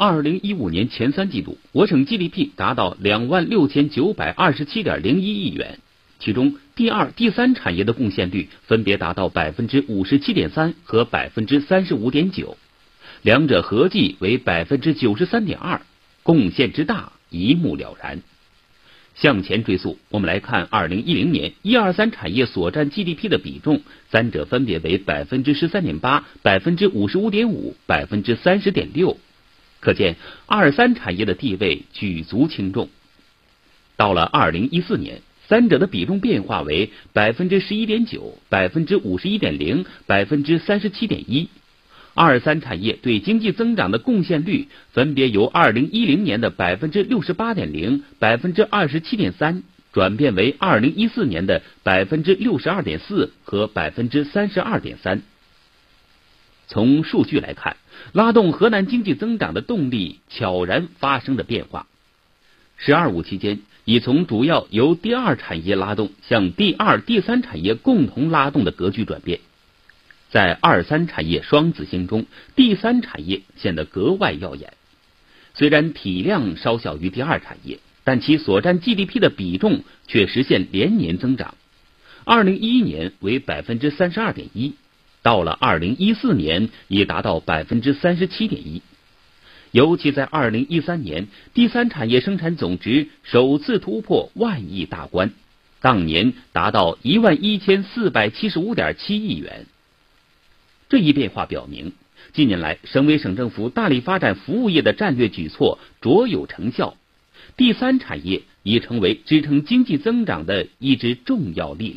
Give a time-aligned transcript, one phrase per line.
[0.00, 5.80] 二零一五年前三季度，我省 GDP 达到两万六千九百二十七点零一亿元，
[6.20, 12.56] 其中第二、第三产业的贡献率分别达到百分之五十七点三和百分之三十五点九，
[13.22, 15.80] 两者合计为百分之九十三点二，
[16.22, 18.22] 贡献之大一目了然。
[19.16, 29.18] 向前追溯，我们来看二零一零年一二三产业所占 GDP 的比重，三者分别为百分之十三点八、百分之五十五点五、百分之三十点六，
[29.80, 30.16] 可见
[30.46, 32.88] 二三产业的地位举足轻重。
[33.96, 41.48] 到了二零一四年，三者的比重变化为百分之十一点九、百分之五十一点零、百分之三十七点一。
[42.14, 55.22] 二三产业对经济增长的贡献率分别由二零一零年的百分之六十八点零、百分之二十七点三，转变为二零一四年的百分之六十二点四和百分之三十二点三。
[56.68, 57.76] 从数据来看，
[58.12, 61.86] 拉动河南经济增长的动力悄然发生了变化。
[62.76, 69.40] “十二五”期间，已从主要由第二产业拉动向第二、第三产业共同拉动的格局转变。
[70.28, 74.74] 在二三产业双子星中，第三产业显得格外耀眼。
[75.54, 81.54] 虽然体量稍小于第二产业，但其所占 GDP 的比重却实现连年增长。
[82.24, 84.74] 二零一一年为百分之三十二点一，
[85.28, 88.80] 到了二零一四年已达到百分之三十七点一。
[89.72, 95.32] 尤其在二零一三年，第三产业生产总值首次突破万亿大关，
[95.82, 99.66] 当年达到一万一千四百七十五点七亿元。
[100.88, 101.92] 这一变化表明，
[102.32, 106.96] 近年来省委省政府大力发展服务业的战略举措卓有成效，
[107.58, 111.96] 第三产业已成为支撑经济增长的一支重要力量。